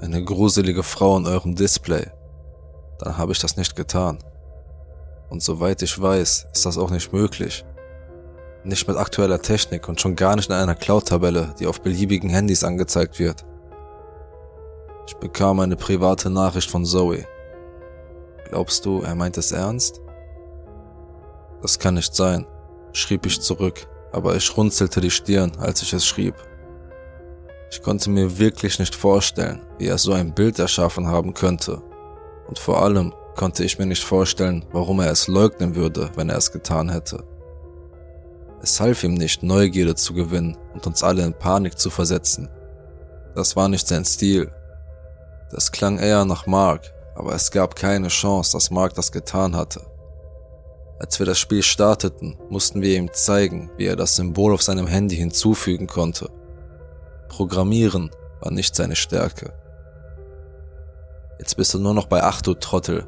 eine 0.01 0.25
gruselige 0.25 0.83
Frau 0.83 1.17
in 1.17 1.27
eurem 1.27 1.55
Display, 1.55 2.07
dann 2.99 3.19
habe 3.19 3.33
ich 3.33 3.39
das 3.41 3.57
nicht 3.57 3.75
getan. 3.77 4.19
Und 5.29 5.43
soweit 5.43 5.83
ich 5.83 6.01
weiß, 6.01 6.47
ist 6.53 6.67
das 6.67 6.79
auch 6.79 6.91
nicht 6.91 7.13
möglich. 7.13 7.65
Nicht 8.65 8.89
mit 8.89 8.97
aktueller 8.97 9.41
Technik 9.41 9.89
und 9.89 10.01
schon 10.01 10.17
gar 10.17 10.37
nicht 10.37 10.49
in 10.49 10.55
einer 10.55 10.75
Cloud-Tabelle, 10.75 11.55
die 11.59 11.67
auf 11.67 11.81
beliebigen 11.81 12.31
Handys 12.31 12.65
angezeigt 12.65 13.19
wird. 13.19 13.45
Ich 15.07 15.17
bekam 15.17 15.61
eine 15.61 15.77
private 15.77 16.31
Nachricht 16.31 16.71
von 16.71 16.85
Zoe. 16.85 17.25
Glaubst 18.49 18.85
du, 18.85 19.03
er 19.03 19.15
meint 19.15 19.37
es 19.37 19.53
ernst? 19.53 20.01
Das 21.63 21.79
kann 21.79 21.95
nicht 21.95 22.15
sein, 22.15 22.47
schrieb 22.93 23.27
ich 23.27 23.41
zurück, 23.41 23.87
aber 24.13 24.37
ich 24.37 24.57
runzelte 24.57 25.01
die 25.01 25.11
Stirn, 25.11 25.53
als 25.59 25.83
ich 25.83 25.93
es 25.93 26.07
schrieb. 26.07 26.35
Ich 27.71 27.83
konnte 27.83 28.11
mir 28.11 28.39
wirklich 28.39 28.79
nicht 28.79 28.95
vorstellen, 28.95 29.61
wie 29.79 29.87
er 29.87 29.99
so 29.99 30.13
ein 30.13 30.35
Bild 30.35 30.59
erschaffen 30.59 31.07
haben 31.07 31.35
könnte. 31.35 31.83
Und 32.47 32.59
vor 32.59 32.83
allem 32.83 33.13
konnte 33.37 33.65
ich 33.65 33.79
mir 33.79 33.87
nicht 33.87 34.05
vorstellen, 34.05 34.65
warum 34.73 35.01
er 35.01 35.11
es 35.11 35.29
leugnen 35.29 35.75
würde, 35.75 36.11
wenn 36.15 36.31
er 36.31 36.39
es 36.39 36.51
getan 36.51 36.89
hätte. 36.89 37.25
Es 38.63 38.81
half 38.81 39.05
ihm 39.05 39.15
nicht, 39.15 39.43
Neugierde 39.43 39.95
zu 39.95 40.15
gewinnen 40.15 40.57
und 40.73 40.87
uns 40.87 41.03
alle 41.03 41.23
in 41.25 41.35
Panik 41.35 41.79
zu 41.79 41.91
versetzen. 41.91 42.49
Das 43.35 43.55
war 43.55 43.69
nicht 43.69 43.87
sein 43.87 44.05
Stil 44.05 44.51
das 45.51 45.73
klang 45.73 45.99
eher 45.99 46.25
nach 46.25 46.47
Mark, 46.47 46.93
aber 47.19 47.35
es 47.35 47.51
gab 47.51 47.75
keine 47.75 48.09
Chance, 48.09 48.53
dass 48.53 48.71
Mark 48.71 48.95
das 48.95 49.11
getan 49.11 49.57
hatte. 49.57 49.85
Als 51.01 51.19
wir 51.19 51.27
das 51.27 51.39
Spiel 51.39 51.65
starteten, 51.65 52.39
mussten 52.49 52.81
wir 52.81 52.97
ihm 52.97 53.13
zeigen, 53.13 53.73
wie 53.77 53.87
er 53.87 53.97
das 53.97 54.15
Symbol 54.15 54.55
auf 54.55 54.63
seinem 54.63 54.87
Handy 54.87 55.17
hinzufügen 55.17 55.89
konnte. 55.89 56.31
Programmieren 57.29 58.11
war 58.41 58.53
nicht 58.53 58.77
seine 58.77 58.95
Stärke. 58.95 59.53
Jetzt 61.41 61.57
bist 61.57 61.75
du 61.75 61.81
nur 61.81 61.93
noch 61.93 62.07
bei 62.07 62.23
8, 62.23 62.47
du 62.47 62.55
Trottel, 62.55 63.05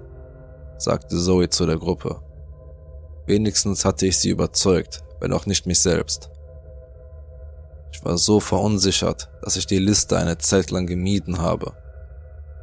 sagte 0.77 1.17
Zoe 1.17 1.49
zu 1.49 1.67
der 1.67 1.79
Gruppe. 1.79 2.21
Wenigstens 3.27 3.85
hatte 3.85 4.07
ich 4.07 4.19
sie 4.19 4.31
überzeugt, 4.31 5.05
wenn 5.21 5.33
auch 5.33 5.47
nicht 5.47 5.67
mich 5.67 5.81
selbst. 5.81 6.31
Ich 7.93 8.05
war 8.05 8.19
so 8.19 8.41
verunsichert, 8.41 9.31
dass 9.43 9.55
ich 9.55 9.67
die 9.67 9.79
Liste 9.79 10.17
eine 10.19 10.39
Zeit 10.39 10.73
lang 10.73 10.89
gemieden 10.89 11.41
habe. 11.41 11.75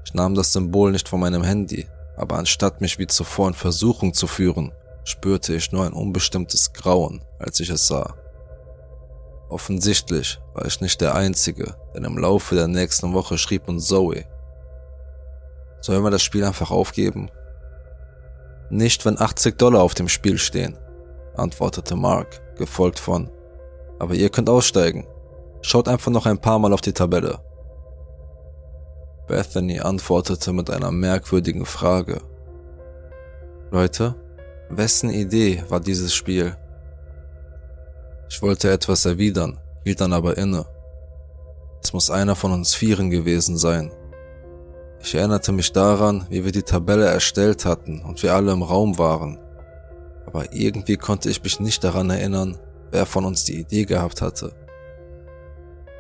Ich 0.08 0.14
nahm 0.14 0.36
das 0.36 0.54
Symbol 0.54 0.94
nicht 0.94 1.10
von 1.10 1.20
meinem 1.20 1.44
Handy, 1.44 1.86
aber 2.16 2.38
anstatt 2.38 2.80
mich 2.80 2.98
wie 2.98 3.08
zuvor 3.08 3.50
in 3.50 3.54
Versuchung 3.54 4.14
zu 4.14 4.26
führen, 4.26 4.72
spürte 5.04 5.54
ich 5.54 5.74
nur 5.74 5.86
ein 5.86 5.92
unbestimmtes 5.92 6.72
Grauen, 6.72 7.26
als 7.40 7.60
ich 7.60 7.70
es 7.70 7.88
sah. 7.88 8.16
Offensichtlich 9.50 10.40
war 10.54 10.66
ich 10.66 10.80
nicht 10.80 11.02
der 11.02 11.14
Einzige, 11.14 11.76
denn 11.94 12.06
im 12.06 12.18
Laufe 12.18 12.56
der 12.56 12.70
nächsten 12.70 13.14
Woche 13.14 13.38
schrieb 13.38 13.68
uns 13.68 13.88
Zoe. 13.88 14.24
Sollen 15.82 16.04
wir 16.04 16.12
das 16.12 16.24
Spiel 16.24 16.46
einfach 16.46 16.72
aufgeben? 16.72 17.30
Nicht, 18.70 19.06
wenn 19.06 19.20
80 19.20 19.58
Dollar 19.58 19.84
auf 19.84 19.94
dem 19.94 20.08
Spiel 20.08 20.38
stehen, 20.38 20.78
antwortete 21.36 21.98
Mark, 21.98 22.56
gefolgt 22.56 23.00
von, 23.00 23.30
aber 24.00 24.14
ihr 24.14 24.30
könnt 24.30 24.50
aussteigen. 24.50 25.06
Schaut 25.62 25.90
einfach 25.90 26.14
noch 26.14 26.26
ein 26.26 26.40
paar 26.40 26.60
Mal 26.60 26.72
auf 26.72 26.80
die 26.80 26.94
Tabelle. 26.94 27.42
Bethany 29.28 29.80
antwortete 29.80 30.54
mit 30.54 30.70
einer 30.70 30.92
merkwürdigen 30.92 31.66
Frage. 31.66 32.22
Leute, 33.72 34.16
wessen 34.70 35.10
Idee 35.10 35.64
war 35.68 35.82
dieses 35.82 36.16
Spiel? 36.16 36.56
Ich 38.30 38.42
wollte 38.42 38.72
etwas 38.72 39.06
erwidern, 39.06 39.60
hielt 39.84 40.00
dann 40.00 40.14
aber 40.14 40.38
inne. 40.38 40.66
Es 41.84 41.92
muss 41.94 42.10
einer 42.10 42.36
von 42.36 42.54
uns 42.54 42.74
Vieren 42.74 43.10
gewesen 43.10 43.58
sein. 43.58 43.92
Ich 45.02 45.14
erinnerte 45.14 45.52
mich 45.52 45.74
daran, 45.74 46.26
wie 46.30 46.44
wir 46.44 46.52
die 46.52 46.64
Tabelle 46.64 47.06
erstellt 47.06 47.66
hatten 47.66 48.02
und 48.02 48.24
wir 48.24 48.34
alle 48.34 48.52
im 48.52 48.64
Raum 48.64 48.98
waren. 48.98 49.38
Aber 50.26 50.54
irgendwie 50.54 50.98
konnte 50.98 51.30
ich 51.30 51.44
mich 51.44 51.60
nicht 51.60 51.84
daran 51.84 52.10
erinnern, 52.10 52.58
wer 52.92 53.06
von 53.06 53.26
uns 53.26 53.44
die 53.44 53.60
Idee 53.60 53.86
gehabt 53.86 54.22
hatte. 54.22 54.54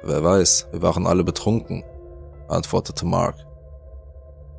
Wer 0.03 0.23
weiß, 0.23 0.67
wir 0.71 0.81
waren 0.81 1.05
alle 1.05 1.23
betrunken 1.23 1.83
antwortete 2.47 3.05
Mark. 3.05 3.35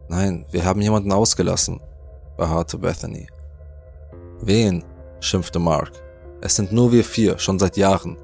Nein, 0.08 0.46
wir 0.50 0.64
haben 0.64 0.80
jemanden 0.80 1.12
ausgelassen, 1.12 1.80
beharrte 2.36 2.78
Bethany. 2.78 3.28
Wen? 4.40 4.84
schimpfte 5.20 5.58
Mark. 5.58 5.90
Es 6.40 6.56
sind 6.56 6.72
nur 6.72 6.92
wir 6.92 7.04
vier, 7.04 7.38
schon 7.38 7.58
seit 7.58 7.76
Jahren. 7.76 8.16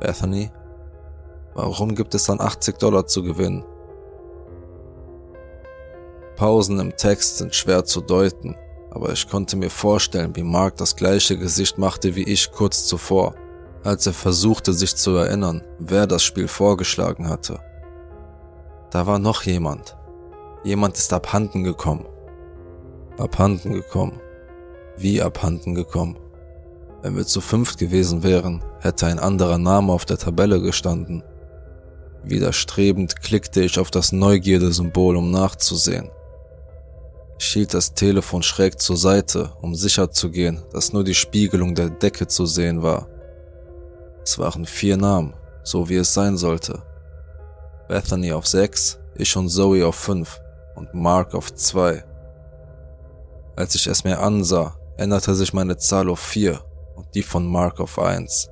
Bethany, 0.00 0.50
warum 1.54 1.94
gibt 1.94 2.14
es 2.14 2.24
dann 2.24 2.40
80 2.40 2.78
Dollar 2.78 3.06
zu 3.06 3.22
gewinnen? 3.22 3.64
Pausen 6.36 6.80
im 6.80 6.96
Text 6.96 7.38
sind 7.38 7.54
schwer 7.54 7.84
zu 7.84 8.00
deuten, 8.00 8.56
aber 8.90 9.12
ich 9.12 9.28
konnte 9.28 9.56
mir 9.56 9.70
vorstellen, 9.70 10.34
wie 10.34 10.42
Mark 10.42 10.76
das 10.76 10.96
gleiche 10.96 11.38
Gesicht 11.38 11.78
machte 11.78 12.16
wie 12.16 12.24
ich 12.24 12.50
kurz 12.50 12.86
zuvor, 12.86 13.34
als 13.84 14.06
er 14.06 14.12
versuchte 14.12 14.72
sich 14.72 14.96
zu 14.96 15.12
erinnern, 15.12 15.62
wer 15.78 16.06
das 16.06 16.24
Spiel 16.24 16.48
vorgeschlagen 16.48 17.28
hatte. 17.28 17.60
Da 18.92 19.06
war 19.06 19.18
noch 19.18 19.44
jemand. 19.44 19.96
Jemand 20.64 20.98
ist 20.98 21.14
abhanden 21.14 21.64
gekommen. 21.64 22.04
Abhanden 23.16 23.72
gekommen. 23.72 24.20
Wie 24.98 25.22
abhanden 25.22 25.74
gekommen? 25.74 26.18
Wenn 27.00 27.16
wir 27.16 27.24
zu 27.24 27.40
fünft 27.40 27.78
gewesen 27.78 28.22
wären, 28.22 28.62
hätte 28.80 29.06
ein 29.06 29.18
anderer 29.18 29.56
Name 29.56 29.94
auf 29.94 30.04
der 30.04 30.18
Tabelle 30.18 30.60
gestanden. 30.60 31.24
Widerstrebend 32.22 33.22
klickte 33.22 33.62
ich 33.62 33.78
auf 33.78 33.90
das 33.90 34.12
Neugierde-Symbol, 34.12 35.16
um 35.16 35.30
nachzusehen. 35.30 36.10
Ich 37.38 37.46
hielt 37.46 37.72
das 37.72 37.94
Telefon 37.94 38.42
schräg 38.42 38.78
zur 38.78 38.98
Seite, 38.98 39.52
um 39.62 39.74
sicherzugehen, 39.74 40.62
dass 40.70 40.92
nur 40.92 41.02
die 41.02 41.14
Spiegelung 41.14 41.74
der 41.74 41.88
Decke 41.88 42.26
zu 42.26 42.44
sehen 42.44 42.82
war. 42.82 43.08
Es 44.22 44.38
waren 44.38 44.66
vier 44.66 44.98
Namen, 44.98 45.32
so 45.64 45.88
wie 45.88 45.96
es 45.96 46.12
sein 46.12 46.36
sollte. 46.36 46.82
Bethany 47.92 48.32
auf 48.32 48.46
6, 48.46 49.00
ich 49.16 49.36
und 49.36 49.50
Zoe 49.50 49.86
auf 49.86 49.96
5 49.96 50.40
und 50.76 50.94
Mark 50.94 51.34
auf 51.34 51.54
2. 51.54 52.02
Als 53.54 53.74
ich 53.74 53.86
es 53.86 54.02
mir 54.02 54.18
ansah, 54.18 54.78
änderte 54.96 55.34
sich 55.34 55.52
meine 55.52 55.76
Zahl 55.76 56.08
auf 56.08 56.18
4 56.18 56.58
und 56.96 57.14
die 57.14 57.22
von 57.22 57.46
Mark 57.46 57.80
auf 57.80 57.98
1. 57.98 58.48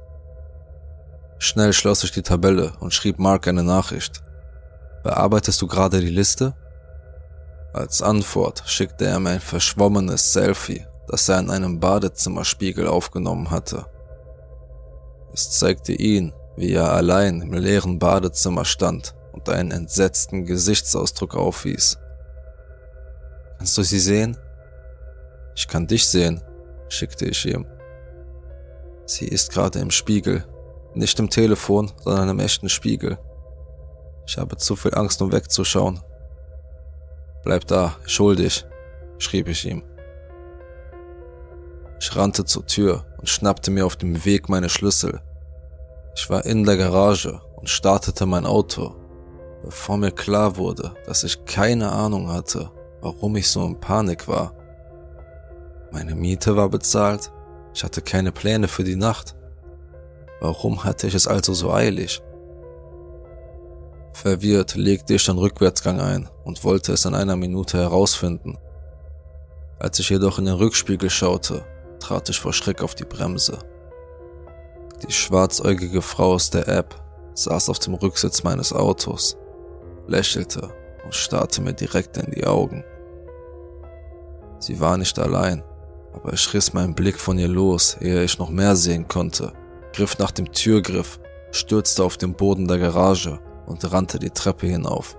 Schnell 1.39 1.73
schloss 1.73 2.05
ich 2.05 2.13
die 2.13 2.21
Tabelle 2.21 2.75
und 2.81 2.93
schrieb 2.93 3.19
Mark 3.19 3.49
eine 3.49 3.63
Nachricht. 3.63 4.23
Bearbeitest 5.05 5.63
du 5.63 5.67
gerade 5.67 6.01
die 6.01 6.11
Liste? 6.11 6.55
Als 7.73 8.03
Antwort 8.03 8.65
schickte 8.67 9.07
er 9.07 9.21
mir 9.21 9.31
ein 9.31 9.41
verschwommenes 9.41 10.35
Selfie, 10.35 10.85
das 11.09 11.31
er 11.31 11.39
in 11.39 11.49
einem 11.49 11.81
Badezimmerspiegel 11.81 12.87
aufgenommen 12.87 13.51
hatte. 13.51 13.87
Es 15.33 15.51
zeigte 15.53 15.95
ihn, 15.95 16.35
wie 16.57 16.75
er 16.75 16.93
allein 16.93 17.41
im 17.41 17.55
leeren 17.55 17.99
Badezimmer 17.99 18.67
stand 18.67 19.15
und 19.33 19.49
einen 19.49 19.71
entsetzten 19.71 20.45
Gesichtsausdruck 20.45 21.35
aufwies. 21.35 21.99
Kannst 23.59 23.77
du 23.77 23.83
sie 23.83 24.01
sehen? 24.01 24.37
Ich 25.55 25.69
kann 25.69 25.87
dich 25.87 26.07
sehen, 26.09 26.43
schickte 26.89 27.27
ich 27.27 27.45
ihm. 27.47 27.67
Sie 29.07 29.27
ist 29.27 29.53
gerade 29.53 29.81
im 29.81 29.91
Spiegel. 29.91 30.45
Nicht 30.95 31.19
im 31.19 31.31
Telefon, 31.31 31.93
sondern 32.03 32.31
im 32.31 32.41
echten 32.41 32.69
Spiegel. 32.69 33.19
Ich 34.27 34.39
habe 34.39 34.57
zu 34.57 34.77
viel 34.77 34.95
Angst, 34.95 35.21
um 35.23 35.33
wegzuschauen. 35.33 36.01
Bleib 37.45 37.67
da, 37.67 37.97
schuldig, 38.07 38.65
schrieb 39.19 39.49
ich 39.49 39.67
ihm. 39.67 39.83
Ich 42.01 42.17
rannte 42.17 42.45
zur 42.45 42.67
Tür 42.67 43.05
und 43.19 43.29
schnappte 43.29 43.71
mir 43.71 43.85
auf 43.85 43.97
dem 43.97 44.25
Weg 44.25 44.49
meine 44.49 44.69
Schlüssel. 44.69 45.21
Ich 46.15 46.31
war 46.31 46.45
in 46.45 46.65
der 46.65 46.77
Garage 46.77 47.41
und 47.57 47.69
startete 47.69 48.27
mein 48.27 48.47
Auto, 48.47 48.95
bevor 49.63 49.97
mir 49.97 50.11
klar 50.11 50.57
wurde, 50.57 50.95
dass 51.07 51.25
ich 51.25 51.45
keine 51.45 51.93
Ahnung 51.93 52.31
hatte, 52.31 52.71
warum 53.01 53.37
ich 53.37 53.49
so 53.49 53.65
in 53.65 53.79
Panik 53.81 54.29
war. 54.29 54.55
Meine 55.93 56.15
Miete 56.15 56.57
war 56.57 56.69
bezahlt, 56.69 57.31
ich 57.75 57.85
hatte 57.85 58.03
keine 58.03 58.33
Pläne 58.33 58.69
für 58.69 58.85
die 58.85 58.97
Nacht. 58.97 59.37
Warum 60.41 60.85
hatte 60.85 61.07
ich 61.07 61.15
es 61.15 61.27
also 61.27 61.53
so 61.55 61.73
eilig? 61.73 62.23
Verwirrt 64.13 64.75
legte 64.75 65.15
ich 65.15 65.25
den 65.25 65.39
Rückwärtsgang 65.39 66.01
ein 66.01 66.29
und 66.45 66.65
wollte 66.65 66.93
es 66.93 67.05
in 67.05 67.15
einer 67.15 67.37
Minute 67.37 67.79
herausfinden. 67.79 68.59
Als 69.79 69.99
ich 69.99 70.11
jedoch 70.11 70.39
in 70.39 70.47
den 70.47 70.55
Rückspiegel 70.55 71.11
schaute, 71.11 71.65
trat 72.01 72.29
ich 72.29 72.39
vor 72.39 72.53
Schreck 72.53 72.83
auf 72.83 72.95
die 72.95 73.05
Bremse. 73.05 73.59
Die 75.07 75.13
schwarzäugige 75.13 76.03
Frau 76.03 76.35
aus 76.35 76.51
der 76.51 76.69
App 76.69 76.95
saß 77.35 77.71
auf 77.71 77.79
dem 77.79 77.95
Rücksitz 77.95 78.43
meines 78.43 78.73
Autos 78.73 79.37
lächelte 80.07 80.71
und 81.05 81.15
starrte 81.15 81.63
mir 81.63 81.73
direkt 81.73 82.17
in 82.17 82.31
die 82.31 82.47
Augen. 82.47 82.85
Sie 84.59 84.81
war 84.81 84.97
nicht 84.97 85.19
allein, 85.19 85.65
aber 86.13 86.33
ich 86.33 86.53
riss 86.53 86.73
meinen 86.73 86.95
Blick 86.95 87.19
von 87.19 87.39
ihr 87.39 87.49
los, 87.49 87.97
ehe 88.01 88.23
ich 88.23 88.39
noch 88.39 88.51
mehr 88.51 88.77
sehen 88.77 89.09
konnte, 89.09 89.53
griff 89.93 90.19
nach 90.19 90.31
dem 90.31 90.53
Türgriff, 90.53 91.19
stürzte 91.51 92.05
auf 92.05 92.17
den 92.17 92.35
Boden 92.35 92.69
der 92.69 92.79
Garage 92.79 93.41
und 93.67 93.91
rannte 93.91 94.19
die 94.19 94.31
Treppe 94.31 94.67
hinauf. 94.67 95.17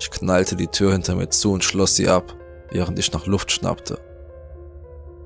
Ich 0.00 0.10
knallte 0.10 0.56
die 0.56 0.68
Tür 0.68 0.92
hinter 0.92 1.16
mir 1.16 1.28
zu 1.28 1.52
und 1.52 1.64
schloss 1.64 1.96
sie 1.96 2.08
ab, 2.08 2.36
während 2.70 2.98
ich 2.98 3.12
nach 3.12 3.26
Luft 3.26 3.50
schnappte. 3.50 3.98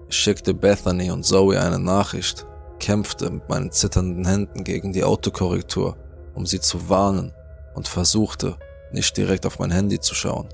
Ich 0.08 0.16
schickte 0.16 0.54
Bethany 0.54 1.10
und 1.10 1.24
Zoe 1.24 1.60
eine 1.60 1.78
Nachricht, 1.78 2.46
kämpfte 2.78 3.30
mit 3.30 3.48
meinen 3.48 3.70
zitternden 3.70 4.26
Händen 4.26 4.64
gegen 4.64 4.92
die 4.92 5.04
Autokorrektur, 5.04 5.96
um 6.34 6.46
sie 6.46 6.60
zu 6.60 6.88
warnen 6.88 7.32
und 7.74 7.88
versuchte, 7.88 8.56
nicht 8.92 9.16
direkt 9.16 9.46
auf 9.46 9.58
mein 9.58 9.70
Handy 9.70 9.98
zu 10.00 10.14
schauen. 10.14 10.48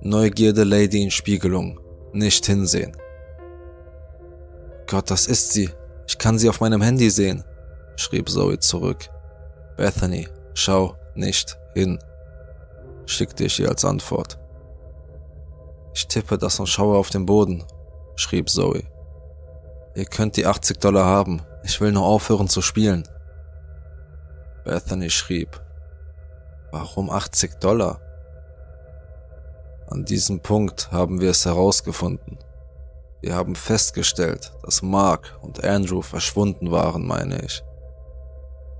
Neugierde 0.00 0.64
Lady 0.64 1.02
in 1.02 1.10
Spiegelung, 1.10 1.80
nicht 2.12 2.46
hinsehen. 2.46 2.96
Gott, 4.86 5.10
das 5.10 5.26
ist 5.26 5.52
sie. 5.52 5.70
Ich 6.06 6.18
kann 6.18 6.38
sie 6.38 6.48
auf 6.48 6.60
meinem 6.60 6.82
Handy 6.82 7.10
sehen, 7.10 7.44
schrieb 7.96 8.28
Zoe 8.28 8.58
zurück. 8.58 9.08
Bethany, 9.76 10.28
schau 10.54 10.94
nicht 11.14 11.58
hin, 11.74 11.98
schickte 13.06 13.44
ich 13.44 13.58
ihr 13.58 13.68
als 13.68 13.84
Antwort. 13.84 14.38
Ich 15.94 16.06
tippe 16.06 16.38
das 16.38 16.60
und 16.60 16.68
schaue 16.68 16.96
auf 16.96 17.10
den 17.10 17.26
Boden, 17.26 17.64
schrieb 18.14 18.48
Zoe. 18.48 18.84
Ihr 19.94 20.04
könnt 20.04 20.36
die 20.36 20.46
80 20.46 20.78
Dollar 20.78 21.06
haben, 21.06 21.42
ich 21.64 21.80
will 21.80 21.90
nur 21.90 22.04
aufhören 22.04 22.48
zu 22.48 22.62
spielen. 22.62 23.08
Bethany 24.66 25.10
schrieb, 25.10 25.62
warum 26.72 27.08
80 27.08 27.60
Dollar? 27.60 28.00
An 29.86 30.04
diesem 30.04 30.40
Punkt 30.40 30.90
haben 30.90 31.20
wir 31.20 31.30
es 31.30 31.46
herausgefunden. 31.46 32.38
Wir 33.22 33.36
haben 33.36 33.54
festgestellt, 33.54 34.52
dass 34.64 34.82
Mark 34.82 35.38
und 35.40 35.62
Andrew 35.62 36.02
verschwunden 36.02 36.72
waren, 36.72 37.06
meine 37.06 37.44
ich. 37.44 37.62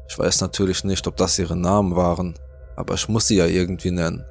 Ich 0.08 0.18
weiß 0.18 0.40
natürlich 0.40 0.82
nicht, 0.82 1.06
ob 1.06 1.16
das 1.16 1.38
ihre 1.38 1.56
Namen 1.56 1.94
waren, 1.94 2.34
aber 2.74 2.94
ich 2.94 3.08
muss 3.08 3.28
sie 3.28 3.36
ja 3.36 3.46
irgendwie 3.46 3.92
nennen. 3.92 4.24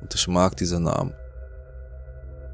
Und 0.00 0.12
ich 0.16 0.26
mag 0.26 0.56
diese 0.56 0.80
Namen. 0.80 1.14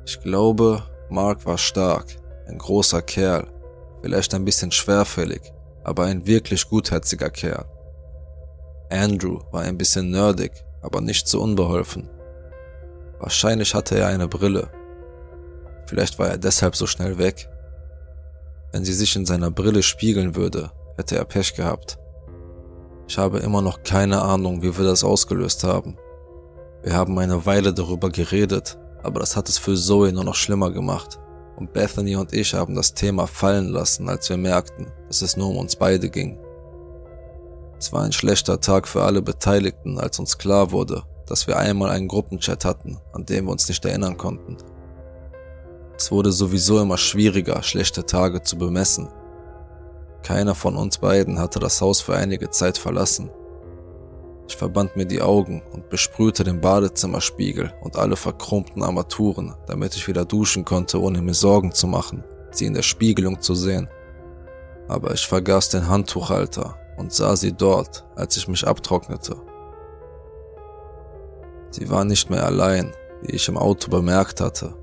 Ich 0.04 0.20
glaube, 0.20 0.82
Mark 1.08 1.46
war 1.46 1.56
stark, 1.56 2.06
ein 2.46 2.58
großer 2.58 3.00
Kerl, 3.00 3.46
vielleicht 4.02 4.34
ein 4.34 4.44
bisschen 4.44 4.70
schwerfällig, 4.70 5.40
aber 5.82 6.04
ein 6.04 6.26
wirklich 6.26 6.68
gutherziger 6.68 7.30
Kerl. 7.30 7.64
Andrew 8.90 9.40
war 9.50 9.62
ein 9.62 9.78
bisschen 9.78 10.10
nerdig, 10.10 10.52
aber 10.82 11.00
nicht 11.00 11.26
so 11.28 11.40
unbeholfen. 11.42 12.08
Wahrscheinlich 13.18 13.74
hatte 13.74 13.96
er 13.98 14.08
eine 14.08 14.28
Brille. 14.28 14.68
Vielleicht 15.86 16.18
war 16.18 16.28
er 16.28 16.38
deshalb 16.38 16.76
so 16.76 16.86
schnell 16.86 17.18
weg. 17.18 17.48
Wenn 18.72 18.84
sie 18.84 18.92
sich 18.92 19.16
in 19.16 19.26
seiner 19.26 19.50
Brille 19.50 19.82
spiegeln 19.82 20.34
würde, 20.34 20.70
hätte 20.96 21.16
er 21.16 21.24
Pech 21.24 21.54
gehabt. 21.54 21.98
Ich 23.08 23.18
habe 23.18 23.38
immer 23.38 23.62
noch 23.62 23.82
keine 23.82 24.22
Ahnung, 24.22 24.62
wie 24.62 24.76
wir 24.76 24.84
das 24.84 25.04
ausgelöst 25.04 25.64
haben. 25.64 25.96
Wir 26.82 26.94
haben 26.94 27.18
eine 27.18 27.46
Weile 27.46 27.72
darüber 27.72 28.10
geredet, 28.10 28.78
aber 29.02 29.20
das 29.20 29.36
hat 29.36 29.48
es 29.48 29.58
für 29.58 29.74
Zoe 29.74 30.12
nur 30.12 30.24
noch 30.24 30.34
schlimmer 30.34 30.70
gemacht. 30.70 31.18
Und 31.56 31.72
Bethany 31.72 32.16
und 32.16 32.32
ich 32.32 32.52
haben 32.54 32.74
das 32.74 32.94
Thema 32.94 33.26
fallen 33.26 33.68
lassen, 33.68 34.08
als 34.08 34.28
wir 34.28 34.36
merkten, 34.36 34.92
dass 35.06 35.22
es 35.22 35.36
nur 35.36 35.48
um 35.48 35.58
uns 35.58 35.76
beide 35.76 36.10
ging. 36.10 36.38
Es 37.84 37.92
war 37.92 38.00
ein 38.00 38.12
schlechter 38.12 38.62
Tag 38.62 38.88
für 38.88 39.02
alle 39.02 39.20
Beteiligten, 39.20 39.98
als 40.00 40.18
uns 40.18 40.38
klar 40.38 40.72
wurde, 40.72 41.02
dass 41.26 41.46
wir 41.46 41.58
einmal 41.58 41.90
einen 41.90 42.08
Gruppenchat 42.08 42.64
hatten, 42.64 42.96
an 43.12 43.26
dem 43.26 43.44
wir 43.44 43.52
uns 43.52 43.68
nicht 43.68 43.84
erinnern 43.84 44.16
konnten. 44.16 44.56
Es 45.94 46.10
wurde 46.10 46.32
sowieso 46.32 46.80
immer 46.80 46.96
schwieriger, 46.96 47.62
schlechte 47.62 48.06
Tage 48.06 48.42
zu 48.42 48.56
bemessen. 48.56 49.10
Keiner 50.22 50.54
von 50.54 50.76
uns 50.76 50.96
beiden 50.96 51.38
hatte 51.38 51.58
das 51.58 51.82
Haus 51.82 52.00
für 52.00 52.16
einige 52.16 52.48
Zeit 52.48 52.78
verlassen. 52.78 53.28
Ich 54.48 54.56
verband 54.56 54.96
mir 54.96 55.04
die 55.04 55.20
Augen 55.20 55.60
und 55.74 55.90
besprühte 55.90 56.42
den 56.42 56.62
Badezimmerspiegel 56.62 57.74
und 57.82 57.96
alle 57.96 58.16
verkrummten 58.16 58.82
Armaturen, 58.82 59.56
damit 59.66 59.94
ich 59.94 60.08
wieder 60.08 60.24
duschen 60.24 60.64
konnte, 60.64 61.02
ohne 61.02 61.20
mir 61.20 61.34
Sorgen 61.34 61.70
zu 61.72 61.86
machen, 61.86 62.24
sie 62.50 62.64
in 62.64 62.72
der 62.72 62.80
Spiegelung 62.80 63.42
zu 63.42 63.54
sehen. 63.54 63.90
Aber 64.88 65.12
ich 65.12 65.26
vergaß 65.26 65.68
den 65.68 65.86
Handtuchhalter 65.86 66.78
und 66.96 67.12
sah 67.12 67.36
sie 67.36 67.52
dort, 67.52 68.04
als 68.16 68.36
ich 68.36 68.48
mich 68.48 68.66
abtrocknete. 68.66 69.36
Sie 71.70 71.90
war 71.90 72.04
nicht 72.04 72.30
mehr 72.30 72.44
allein, 72.44 72.94
wie 73.22 73.32
ich 73.32 73.48
im 73.48 73.56
Auto 73.56 73.90
bemerkt 73.90 74.40
hatte. 74.40 74.74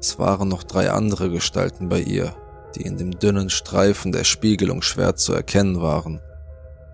Es 0.00 0.18
waren 0.18 0.48
noch 0.48 0.62
drei 0.62 0.90
andere 0.90 1.30
Gestalten 1.30 1.88
bei 1.88 2.00
ihr, 2.00 2.34
die 2.74 2.82
in 2.82 2.96
dem 2.96 3.18
dünnen 3.18 3.50
Streifen 3.50 4.12
der 4.12 4.24
Spiegelung 4.24 4.82
schwer 4.82 5.16
zu 5.16 5.32
erkennen 5.32 5.80
waren, 5.80 6.20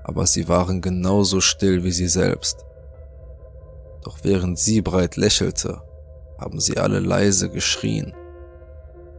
aber 0.02 0.26
sie 0.26 0.48
waren 0.48 0.80
genauso 0.80 1.40
still 1.40 1.82
wie 1.84 1.92
sie 1.92 2.08
selbst. 2.08 2.64
Doch 4.02 4.18
während 4.22 4.58
sie 4.58 4.82
breit 4.82 5.16
lächelte, 5.16 5.82
haben 6.38 6.60
sie 6.60 6.78
alle 6.78 7.00
leise 7.00 7.48
geschrien. 7.48 8.14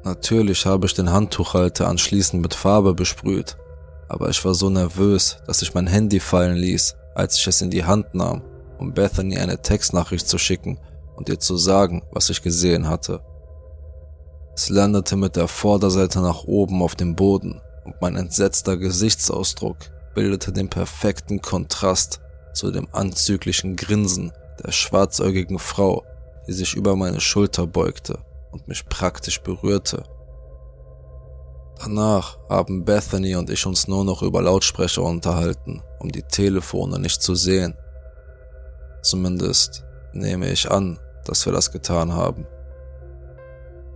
Natürlich 0.04 0.68
habe 0.68 0.86
ich 0.86 0.94
den 0.94 1.12
Handtuchhalter 1.12 1.88
anschließend 1.88 2.42
mit 2.42 2.54
Farbe 2.54 2.94
besprüht, 2.94 3.58
aber 4.08 4.30
ich 4.30 4.44
war 4.46 4.54
so 4.54 4.70
nervös, 4.70 5.38
dass 5.48 5.62
ich 5.62 5.74
mein 5.74 5.88
Handy 5.88 6.20
fallen 6.20 6.58
ließ, 6.58 6.96
als 7.16 7.38
ich 7.38 7.48
es 7.48 7.62
in 7.62 7.70
die 7.70 7.86
Hand 7.86 8.14
nahm 8.14 8.42
um 8.78 8.94
Bethany 8.94 9.38
eine 9.38 9.62
Textnachricht 9.62 10.28
zu 10.28 10.38
schicken 10.38 10.80
und 11.16 11.30
ihr 11.30 11.40
zu 11.40 11.58
sagen, 11.58 12.04
was 12.12 12.30
ich 12.30 12.42
gesehen 12.42 12.88
hatte. 12.88 13.22
Es 14.56 14.70
landete 14.70 15.16
mit 15.16 15.36
der 15.36 15.48
Vorderseite 15.48 16.22
nach 16.22 16.44
oben 16.46 16.82
auf 16.82 16.96
dem 16.96 17.16
Boden 17.16 17.62
und 17.84 18.02
mein 18.02 18.16
entsetzter 18.16 18.78
Gesichtsausdruck 18.78 19.78
bildete 20.14 20.52
den 20.52 20.70
perfekten 20.70 21.42
Kontrast 21.42 22.22
zu 22.54 22.72
dem 22.72 22.88
anzüglichen 22.94 23.76
Grinsen 23.76 24.32
der 24.64 24.72
schwarzäugigen 24.72 25.60
Frau, 25.60 26.04
die 26.48 26.54
sich 26.54 26.74
über 26.76 26.96
meine 26.96 27.20
Schulter 27.20 27.68
beugte 27.68 28.20
und 28.52 28.68
mich 28.70 28.86
praktisch 28.86 29.42
berührte. 29.42 30.04
Danach 31.80 32.38
haben 32.50 32.86
Bethany 32.86 33.36
und 33.36 33.50
ich 33.50 33.66
uns 33.66 33.88
nur 33.88 34.06
noch 34.06 34.22
über 34.22 34.42
Lautsprecher 34.42 35.04
unterhalten, 35.04 35.82
um 36.00 36.12
die 36.12 36.24
Telefone 36.24 37.00
nicht 37.00 37.22
zu 37.22 37.36
sehen 37.36 37.76
Zumindest 39.06 39.86
nehme 40.14 40.50
ich 40.50 40.72
an, 40.72 41.00
dass 41.26 41.46
wir 41.46 41.54
das 41.54 41.72
getan 41.72 42.14
haben. 42.14 42.48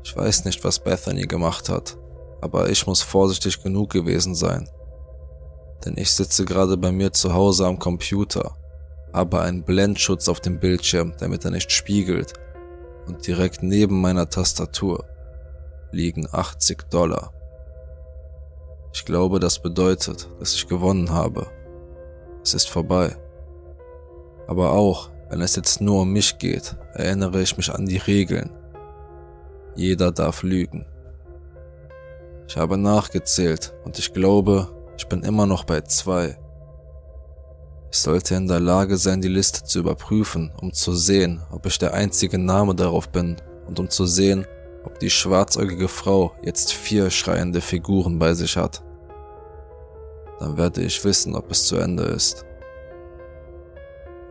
Ich 0.04 0.16
weiß 0.16 0.46
nicht, 0.46 0.64
was 0.64 0.78
Bethany 0.78 1.24
gemacht 1.24 1.68
hat, 1.68 1.98
aber 2.42 2.70
ich 2.70 2.86
muss 2.86 3.02
vorsichtig 3.02 3.64
genug 3.64 3.90
gewesen 3.90 4.36
sein. 4.36 4.70
Denn 5.84 5.98
ich 5.98 6.12
sitze 6.12 6.46
gerade 6.46 6.78
bei 6.78 6.92
mir 6.92 7.12
zu 7.12 7.34
Hause 7.34 7.66
am 7.66 7.80
Computer, 7.80 8.56
habe 9.12 9.42
einen 9.42 9.64
Blendschutz 9.64 10.30
auf 10.30 10.42
dem 10.42 10.60
Bildschirm, 10.60 11.14
damit 11.18 11.44
er 11.44 11.52
nicht 11.52 11.72
spiegelt, 11.72 12.34
und 13.08 13.26
direkt 13.26 13.64
neben 13.64 14.02
meiner 14.02 14.30
Tastatur 14.30 15.06
liegen 15.92 16.28
80 16.32 16.88
Dollar. 16.92 17.34
Ich 18.92 19.06
glaube, 19.06 19.40
das 19.40 19.62
bedeutet, 19.62 20.28
dass 20.40 20.56
ich 20.56 20.68
gewonnen 20.68 21.12
habe. 21.12 21.48
Es 22.44 22.54
ist 22.54 22.70
vorbei. 22.70 23.16
Aber 24.48 24.72
auch, 24.72 25.10
wenn 25.30 25.42
es 25.42 25.56
jetzt 25.56 25.80
nur 25.80 26.02
um 26.02 26.12
mich 26.12 26.40
geht, 26.40 26.76
erinnere 26.94 27.42
ich 27.42 27.56
mich 27.56 27.74
an 27.74 27.86
die 27.86 27.98
Regeln. 27.98 28.50
Jeder 29.76 30.12
darf 30.12 30.44
lügen. 30.44 30.86
Ich 32.48 32.58
habe 32.58 32.78
nachgezählt 32.78 33.76
und 33.86 34.00
ich 34.00 34.12
glaube, 34.12 34.70
ich 34.98 35.08
bin 35.08 35.22
immer 35.22 35.46
noch 35.46 35.66
bei 35.66 35.82
zwei. 35.82 36.38
Ich 37.92 38.00
sollte 38.00 38.36
in 38.36 38.48
der 38.48 38.60
Lage 38.60 38.98
sein, 38.98 39.22
die 39.22 39.28
Liste 39.28 39.64
zu 39.64 39.80
überprüfen, 39.80 40.52
um 40.60 40.74
zu 40.74 40.94
sehen, 40.94 41.42
ob 41.52 41.66
ich 41.68 41.78
der 41.78 41.94
einzige 41.94 42.40
Name 42.40 42.74
darauf 42.74 43.10
bin 43.10 43.38
und 43.68 43.80
um 43.80 43.90
zu 43.90 44.06
sehen, 44.06 44.48
ob 44.84 45.00
die 45.00 45.10
schwarzäugige 45.10 45.88
Frau 45.88 46.34
jetzt 46.42 46.74
vier 46.74 47.10
schreiende 47.10 47.62
Figuren 47.62 48.20
bei 48.20 48.34
sich 48.34 48.58
hat. 48.58 48.84
Dann 50.40 50.58
werde 50.58 50.82
ich 50.82 51.04
wissen, 51.04 51.36
ob 51.36 51.52
es 51.52 51.66
zu 51.66 51.78
Ende 51.78 52.04
ist. 52.04 52.46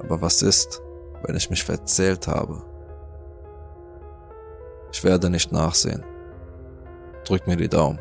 Aber 0.01 0.21
was 0.23 0.43
ist, 0.43 0.81
wenn 1.23 1.37
ich 1.37 1.51
mich 1.51 1.65
verzählt 1.65 2.27
habe? 2.29 2.63
Ich 4.93 5.05
werde 5.05 5.29
nicht 5.29 5.53
nachsehen. 5.53 6.05
Drück 7.25 7.47
mir 7.47 7.57
die 7.57 7.69
Daumen. 7.69 7.99